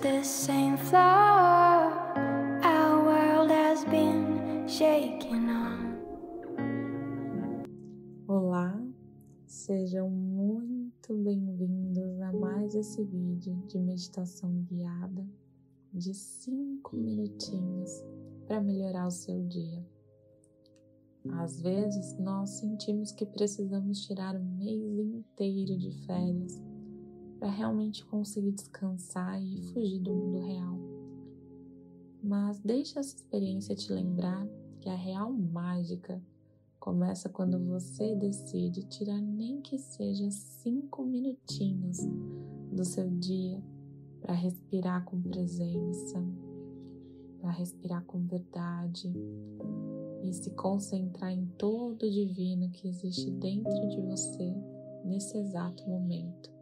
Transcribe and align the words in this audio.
the 0.00 0.22
same 0.24 0.76
floor. 0.76 1.92
Our 2.62 3.04
world 3.04 3.50
has 3.50 3.84
been 3.84 4.66
shaken 4.66 5.48
on. 5.48 5.94
Olá, 8.26 8.76
sejam 9.46 10.10
muito 10.10 11.14
bem-vindos 11.14 12.20
a 12.22 12.32
mais 12.32 12.74
esse 12.74 13.04
vídeo 13.04 13.56
de 13.68 13.78
meditação 13.78 14.50
guiada 14.68 15.24
de 15.92 16.12
5 16.12 16.96
minutinhos 16.96 18.04
para 18.48 18.60
melhorar 18.60 19.06
o 19.06 19.12
seu 19.12 19.46
dia. 19.46 19.86
Às 21.34 21.60
vezes 21.60 22.18
nós 22.18 22.50
sentimos 22.50 23.12
que 23.12 23.24
precisamos 23.26 24.04
tirar 24.06 24.34
um 24.34 24.56
mês 24.56 24.98
inteiro 24.98 25.78
de 25.78 25.92
férias 26.04 26.60
para 27.44 27.52
realmente 27.52 28.02
conseguir 28.06 28.52
descansar 28.52 29.38
e 29.38 29.60
fugir 29.64 30.00
do 30.00 30.14
mundo 30.14 30.46
real. 30.46 30.78
Mas 32.22 32.58
deixa 32.60 33.00
essa 33.00 33.16
experiência 33.16 33.76
te 33.76 33.92
lembrar 33.92 34.48
que 34.80 34.88
a 34.88 34.96
real 34.96 35.30
mágica 35.30 36.22
começa 36.80 37.28
quando 37.28 37.58
você 37.66 38.16
decide 38.16 38.84
tirar 38.84 39.20
nem 39.20 39.60
que 39.60 39.76
seja 39.76 40.30
cinco 40.30 41.04
minutinhos 41.04 41.98
do 42.72 42.82
seu 42.82 43.10
dia 43.10 43.62
para 44.22 44.32
respirar 44.32 45.04
com 45.04 45.20
presença, 45.20 46.24
para 47.42 47.50
respirar 47.50 48.02
com 48.06 48.26
verdade 48.26 49.12
e 50.22 50.32
se 50.32 50.48
concentrar 50.52 51.30
em 51.30 51.44
todo 51.58 52.04
o 52.06 52.10
divino 52.10 52.70
que 52.70 52.88
existe 52.88 53.30
dentro 53.32 53.86
de 53.90 54.00
você 54.00 54.50
nesse 55.04 55.36
exato 55.36 55.86
momento. 55.86 56.53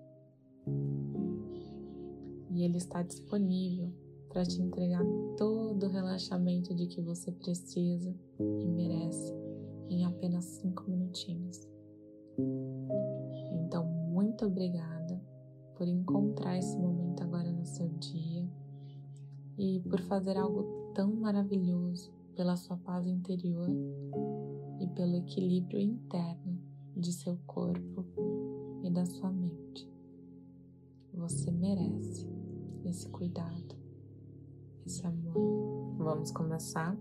E 2.51 2.63
ele 2.63 2.77
está 2.77 3.03
disponível 3.03 3.93
para 4.29 4.45
te 4.45 4.61
entregar 4.61 5.05
todo 5.37 5.87
o 5.87 5.91
relaxamento 5.91 6.75
de 6.75 6.87
que 6.87 7.01
você 7.01 7.31
precisa 7.31 8.15
e 8.41 8.67
merece 8.67 9.33
em 9.91 10.05
apenas 10.05 10.45
cinco 10.45 10.91
minutinhos. 10.91 11.69
Então, 13.53 13.85
muito 13.85 14.47
obrigada 14.47 15.21
por 15.77 15.87
encontrar 15.87 16.59
esse 16.59 16.77
momento 16.79 17.23
agora 17.23 17.51
no 17.53 17.67
seu 17.67 17.89
dia 17.89 18.49
e 19.59 19.81
por 19.89 20.01
fazer 20.01 20.37
algo 20.37 20.93
tão 20.95 21.15
maravilhoso 21.15 22.11
pela 22.35 22.57
sua 22.57 22.77
paz 22.79 23.07
interior 23.07 23.69
e 24.81 24.87
pelo 24.89 25.17
equilíbrio 25.17 25.81
interno 25.81 26.59
de 26.97 27.13
seu 27.13 27.37
corpo 27.47 28.05
e 28.83 28.91
da 28.91 29.05
sua 29.05 29.31
mente. 29.31 29.92
Você 31.15 31.51
merece 31.51 32.27
esse 32.85 33.09
cuidado, 33.09 33.77
esse 34.87 35.07
amor. 35.07 35.95
Vamos 35.99 36.31
começar? 36.31 36.97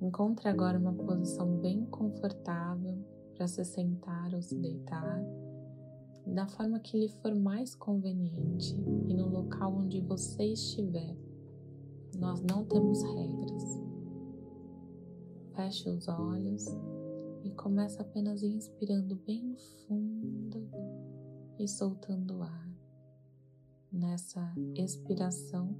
Encontre 0.00 0.48
agora 0.48 0.78
uma 0.78 0.92
posição 0.92 1.58
bem 1.58 1.84
confortável 1.86 2.96
para 3.34 3.48
se 3.48 3.64
sentar 3.64 4.32
ou 4.34 4.40
se 4.40 4.54
deitar, 4.54 5.20
da 6.26 6.46
forma 6.46 6.78
que 6.78 6.96
lhe 6.96 7.08
for 7.08 7.34
mais 7.34 7.74
conveniente 7.74 8.74
e 9.08 9.14
no 9.14 9.28
local 9.28 9.74
onde 9.74 10.00
você 10.00 10.44
estiver. 10.44 11.16
Nós 12.18 12.40
não 12.42 12.64
temos 12.64 13.02
regras. 13.02 13.82
Feche 15.54 15.90
os 15.90 16.06
olhos 16.06 16.66
e 17.42 17.50
comece 17.50 18.00
apenas 18.00 18.42
inspirando 18.42 19.16
bem 19.26 19.56
fundo 19.86 20.68
e 21.58 21.68
soltando 21.68 22.38
o 22.38 22.42
ar. 22.42 22.69
Nessa 23.92 24.54
expiração, 24.76 25.76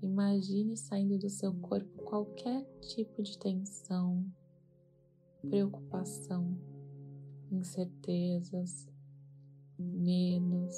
imagine 0.00 0.74
saindo 0.74 1.18
do 1.18 1.28
seu 1.28 1.52
corpo 1.52 2.02
qualquer 2.02 2.64
tipo 2.80 3.22
de 3.22 3.38
tensão, 3.38 4.24
preocupação, 5.42 6.56
incertezas, 7.50 8.88
medos, 9.78 10.74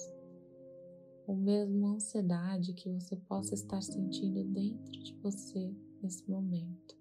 ou 1.29 1.37
mesmo 1.37 1.87
ansiedade 1.87 2.73
que 2.73 2.89
você 2.89 3.15
possa 3.15 3.55
estar 3.55 3.81
sentindo 3.81 4.43
dentro 4.43 4.91
de 4.91 5.15
você 5.23 5.73
nesse 6.03 6.29
momento. 6.29 6.97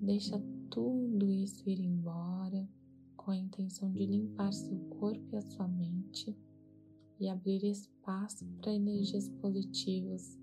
Deixa 0.00 0.42
tudo 0.68 1.30
isso 1.30 1.70
ir 1.70 1.78
embora 1.78 2.68
com 3.16 3.30
a 3.30 3.36
intenção 3.36 3.92
de 3.92 4.04
limpar 4.04 4.52
seu 4.52 4.78
corpo 4.98 5.28
e 5.32 5.36
a 5.36 5.42
sua 5.42 5.68
mente 5.68 6.36
e 7.22 7.28
abrir 7.28 7.62
espaço 7.62 8.44
para 8.60 8.74
energias 8.74 9.28
positivas 9.40 10.36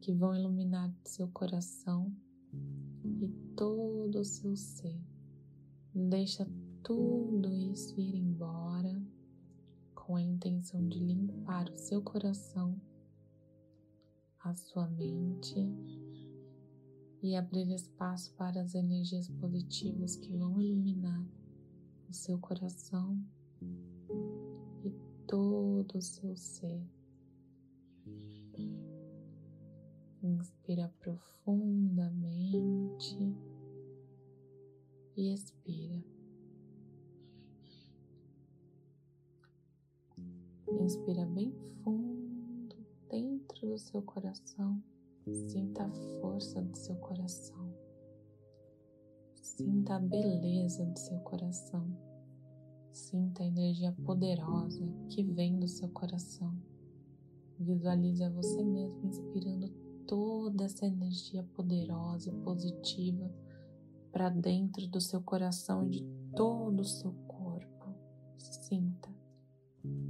que 0.00 0.12
vão 0.12 0.34
iluminar 0.34 0.92
seu 1.04 1.28
coração 1.28 2.12
e 3.04 3.28
todo 3.54 4.18
o 4.18 4.24
seu 4.24 4.56
ser. 4.56 5.00
Deixa 5.94 6.44
tudo 6.82 7.54
isso 7.54 8.00
ir 8.00 8.16
embora 8.16 9.00
com 9.94 10.16
a 10.16 10.22
intenção 10.22 10.88
de 10.88 10.98
limpar 10.98 11.70
o 11.70 11.78
seu 11.78 12.02
coração, 12.02 12.82
a 14.40 14.52
sua 14.56 14.88
mente 14.88 15.54
e 17.22 17.36
abrir 17.36 17.72
espaço 17.72 18.34
para 18.34 18.60
as 18.60 18.74
energias 18.74 19.28
positivas 19.28 20.16
que 20.16 20.32
vão 20.32 20.60
iluminar 20.60 21.24
o 22.08 22.12
seu 22.12 22.36
coração 22.40 23.24
todo 25.26 25.96
o 25.96 26.02
seu 26.02 26.36
ser. 26.36 26.80
Inspira 30.22 30.88
profundamente 31.00 33.18
e 35.16 35.34
expira. 35.34 36.04
Inspira 40.80 41.26
bem 41.26 41.52
fundo 41.82 42.76
dentro 43.10 43.68
do 43.68 43.78
seu 43.78 44.00
coração. 44.02 44.80
Sinta 45.30 45.84
a 45.84 45.90
força 46.20 46.62
do 46.62 46.76
seu 46.76 46.96
coração. 46.96 47.74
Sinta 49.34 49.96
a 49.96 50.00
beleza 50.00 50.84
do 50.84 50.98
seu 50.98 51.18
coração. 51.20 52.13
Sinta 52.94 53.42
a 53.42 53.46
energia 53.46 53.92
poderosa 54.04 54.86
que 55.08 55.24
vem 55.24 55.58
do 55.58 55.66
seu 55.66 55.88
coração. 55.88 56.54
Visualize 57.58 58.22
a 58.22 58.30
você 58.30 58.62
mesmo 58.62 59.08
inspirando 59.08 59.68
toda 60.06 60.64
essa 60.64 60.86
energia 60.86 61.42
poderosa 61.56 62.30
e 62.30 62.32
positiva 62.44 63.28
para 64.12 64.28
dentro 64.28 64.86
do 64.86 65.00
seu 65.00 65.20
coração 65.20 65.84
e 65.86 65.90
de 65.90 66.06
todo 66.36 66.82
o 66.82 66.84
seu 66.84 67.12
corpo. 67.26 67.92
Sinta. 68.38 69.08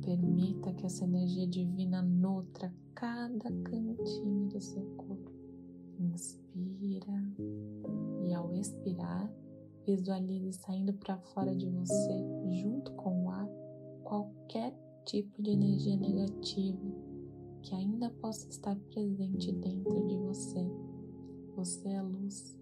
Permita 0.03 0.75
que 0.75 0.84
essa 0.84 1.05
energia 1.05 1.47
divina 1.47 2.03
nutra 2.03 2.71
cada 2.95 3.51
cantinho 3.62 4.49
do 4.51 4.61
seu 4.61 4.84
corpo. 4.97 5.33
Inspira 5.99 7.33
e 8.28 8.34
ao 8.34 8.53
expirar, 8.53 9.33
visualize 9.87 10.53
saindo 10.53 10.93
para 10.95 11.19
fora 11.19 11.55
de 11.55 11.69
você, 11.69 12.25
junto 12.50 12.93
com 12.93 13.25
o 13.25 13.31
ar, 13.31 13.48
qualquer 14.03 14.75
tipo 15.04 15.42
de 15.42 15.51
energia 15.51 15.97
negativa 15.97 17.15
que 17.63 17.75
ainda 17.75 18.10
possa 18.10 18.48
estar 18.48 18.77
presente 18.92 19.53
dentro 19.53 20.07
de 20.07 20.16
você. 20.19 20.66
Você 21.57 21.89
é 21.89 22.03
luz. 22.03 22.59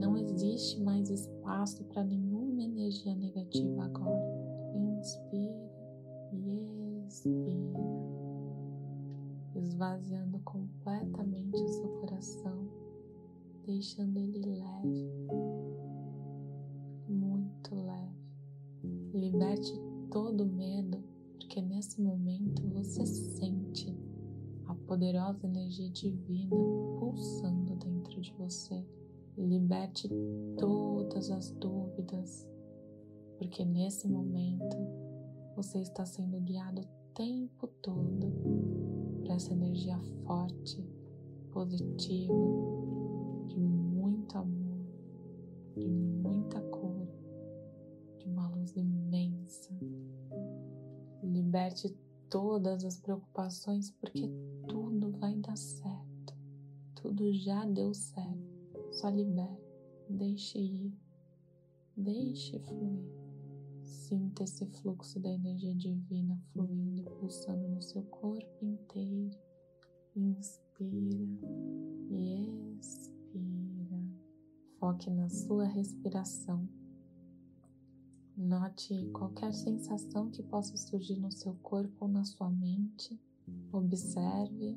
Não 0.00 0.16
existe 0.16 0.80
mais 0.80 1.10
espaço 1.10 1.84
para 1.84 2.02
nenhuma 2.02 2.62
energia 2.62 3.14
negativa 3.14 3.84
agora. 3.84 4.24
Inspira 4.74 5.70
e 6.32 7.06
expira 7.06 8.04
esvaziando 9.54 10.38
completamente 10.40 11.62
o 11.62 11.68
seu 11.68 11.88
coração, 12.00 12.68
deixando 13.64 14.18
ele 14.18 14.33
todo 20.14 20.46
medo, 20.46 21.02
porque 21.32 21.60
nesse 21.60 22.00
momento 22.00 22.62
você 22.68 23.04
sente 23.04 23.92
a 24.66 24.74
poderosa 24.86 25.44
energia 25.44 25.90
divina 25.90 26.54
pulsando 27.00 27.74
dentro 27.74 28.20
de 28.20 28.32
você. 28.34 28.86
Liberte 29.36 30.08
todas 30.56 31.32
as 31.32 31.50
dúvidas, 31.50 32.48
porque 33.38 33.64
nesse 33.64 34.06
momento 34.06 34.76
você 35.56 35.80
está 35.80 36.06
sendo 36.06 36.40
guiado 36.42 36.82
o 36.82 37.14
tempo 37.14 37.66
todo 37.82 38.32
para 39.24 39.34
essa 39.34 39.52
energia 39.52 39.98
forte, 40.24 40.80
positiva, 41.50 42.32
Liberte 51.54 51.96
todas 52.28 52.84
as 52.84 52.98
preocupações, 52.98 53.88
porque 53.88 54.28
tudo 54.66 55.12
vai 55.12 55.36
dar 55.36 55.56
certo. 55.56 56.34
Tudo 56.96 57.32
já 57.32 57.64
deu 57.64 57.94
certo. 57.94 58.90
Só 58.90 59.08
libere, 59.08 59.62
deixe 60.10 60.58
ir, 60.58 60.92
deixe 61.96 62.58
fluir. 62.58 63.08
Sinta 63.84 64.42
esse 64.42 64.66
fluxo 64.66 65.20
da 65.20 65.30
energia 65.30 65.76
divina 65.76 66.36
fluindo 66.52 67.02
e 67.02 67.04
pulsando 67.20 67.68
no 67.68 67.80
seu 67.80 68.02
corpo 68.02 68.64
inteiro. 68.64 69.38
Inspira 70.16 71.38
e 72.10 72.78
expira. 72.80 74.02
Foque 74.80 75.08
na 75.08 75.28
sua 75.28 75.66
respiração. 75.66 76.68
Note 78.36 79.08
qualquer 79.12 79.52
sensação 79.54 80.28
que 80.28 80.42
possa 80.42 80.76
surgir 80.76 81.16
no 81.16 81.30
seu 81.30 81.54
corpo 81.62 81.94
ou 82.00 82.08
na 82.08 82.24
sua 82.24 82.50
mente. 82.50 83.20
Observe 83.72 84.76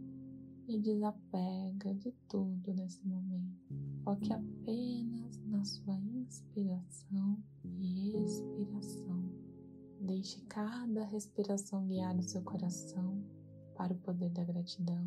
e 0.68 0.80
desapega 0.80 1.94
de 1.96 2.12
tudo 2.30 2.72
nesse 2.76 3.04
momento. 3.08 3.58
Foque 4.04 4.32
apenas 4.32 5.40
na 5.46 5.64
sua 5.64 5.96
inspiração 5.96 7.42
e 7.80 8.16
expiração. 8.24 9.24
Deixe 10.02 10.40
cada 10.42 11.04
respiração 11.06 11.88
guiar 11.88 12.16
o 12.16 12.22
seu 12.22 12.44
coração 12.44 13.24
para 13.76 13.94
o 13.94 13.98
poder 13.98 14.30
da 14.30 14.44
gratidão, 14.44 15.04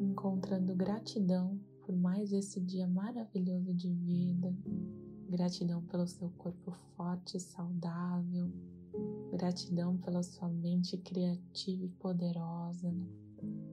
encontrando 0.00 0.74
gratidão 0.74 1.58
por 1.80 1.96
mais 1.96 2.32
esse 2.32 2.60
dia 2.60 2.86
maravilhoso 2.86 3.72
de 3.72 3.90
vida, 3.90 4.54
Gratidão 5.34 5.82
pelo 5.86 6.06
seu 6.06 6.30
corpo 6.38 6.70
forte 6.96 7.38
e 7.38 7.40
saudável. 7.40 8.52
Gratidão 9.32 9.98
pela 9.98 10.22
sua 10.22 10.48
mente 10.48 10.96
criativa 10.96 11.86
e 11.86 11.88
poderosa. 11.88 12.94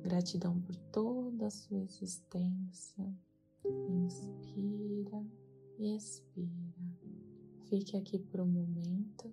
Gratidão 0.01 0.59
por 0.59 0.75
toda 0.91 1.45
a 1.45 1.51
sua 1.51 1.77
existência. 1.77 3.15
Inspira 3.63 5.23
e 5.77 5.95
expira. 5.95 6.49
Fique 7.69 7.95
aqui 7.95 8.17
por 8.17 8.41
um 8.41 8.47
momento 8.47 9.31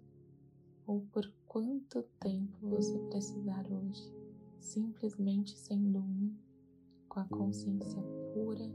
ou 0.86 1.00
por 1.10 1.32
quanto 1.46 2.02
tempo 2.20 2.58
você 2.60 2.98
precisar 3.08 3.64
hoje, 3.72 4.12
simplesmente 4.60 5.56
sendo 5.56 6.00
um, 6.00 6.36
com 7.08 7.20
a 7.20 7.24
consciência 7.24 8.02
pura 8.34 8.70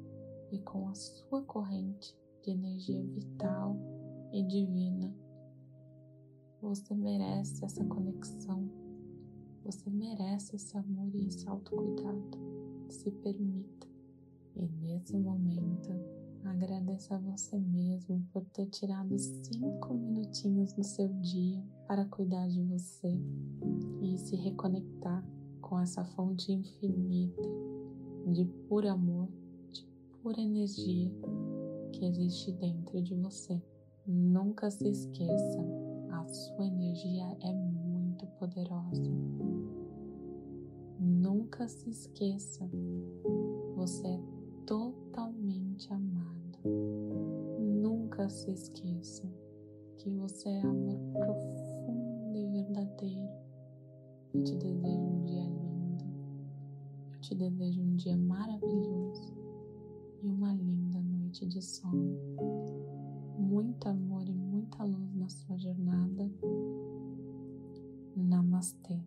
e 0.52 0.58
com 0.58 0.90
a 0.90 0.96
sua 0.96 1.44
corrente 1.44 2.18
de 2.44 2.52
energia 2.52 3.02
vital 3.02 3.76
e 4.32 4.44
divina. 4.44 5.14
Você 6.62 6.94
merece 6.94 7.64
essa 7.64 7.84
conexão. 7.86 8.70
Você 9.64 9.90
merece 9.90 10.56
esse 10.56 10.78
amor 10.78 11.10
e 11.16 11.28
esse 11.28 11.48
autocuidado. 11.48 12.38
Se 12.90 13.10
permita. 13.12 13.88
E 14.56 14.68
nesse 14.82 15.18
momento, 15.18 15.90
agradeça 16.44 17.16
a 17.16 17.20
você 17.20 17.58
mesmo 17.58 18.26
por 18.32 18.44
ter 18.46 18.68
tirado 18.68 19.18
cinco 19.18 19.94
minutinhos 19.94 20.74
do 20.74 20.84
seu 20.84 21.08
dia 21.22 21.64
para 21.88 22.06
cuidar 22.06 22.48
de 22.48 22.62
você 22.62 23.20
e 24.02 24.18
se 24.18 24.36
reconectar 24.36 25.26
com 25.62 25.80
essa 25.80 26.04
fonte 26.04 26.52
infinita 26.52 27.42
de 28.32 28.46
puro 28.68 28.90
amor, 28.90 29.28
de 29.72 29.86
pura 30.22 30.40
energia 30.40 31.12
que 31.94 32.06
existe 32.06 32.52
dentro 32.54 33.02
de 33.02 33.16
você. 33.16 33.62
Nunca 34.06 34.70
se 34.70 34.90
esqueça, 34.90 35.64
a 36.12 36.28
sua 36.28 36.66
energia 36.66 37.38
é 37.42 37.54
muito 37.54 38.26
poderosa. 38.40 39.12
Nunca 41.00 41.68
se 41.68 41.90
esqueça, 41.90 42.70
você 43.76 44.08
é 44.08 44.20
totalmente 44.66 45.94
amado. 45.94 46.60
Nunca 47.60 48.28
se 48.28 48.52
esqueça 48.52 49.24
que 49.98 50.10
você 50.10 50.50
é 50.50 50.62
amor 50.62 51.00
profundo 51.14 52.38
e 52.38 52.46
verdadeiro. 52.48 53.30
Eu 54.34 54.44
te 54.44 54.56
desejo 54.56 55.00
um 55.00 55.24
dia 55.24 55.44
lindo. 55.44 56.06
Eu 57.14 57.20
te 57.22 57.36
desejo 57.36 57.82
um 57.82 57.96
dia 57.96 58.18
maravilhoso 58.18 59.34
e 60.22 60.28
uma 60.28 60.54
linda 60.54 60.83
noite 61.34 61.48
de 61.48 61.62
sono. 61.64 62.16
Muito 63.40 63.90
amor 63.90 64.30
e 64.30 64.34
muita 64.34 64.84
luz 64.84 65.16
na 65.16 65.28
sua 65.28 65.58
jornada. 65.58 66.30
Namastê. 68.16 69.00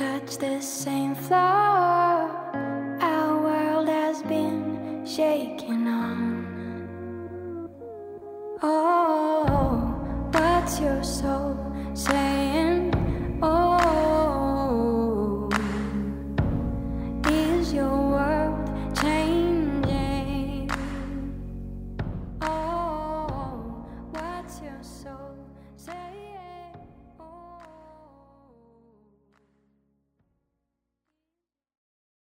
touch 0.00 0.38
the 0.38 0.58
same 0.62 1.14
floor 1.14 2.30
our 3.02 3.42
world 3.42 3.86
has 3.86 4.22
been 4.22 5.04
shaking 5.04 5.86
on. 5.86 7.68
Oh, 8.62 9.94
what's 10.32 10.80
your 10.80 11.04
soul 11.04 11.54
saying? 11.92 12.94
Oh, 13.42 15.50
is 17.26 17.74
your 17.74 18.09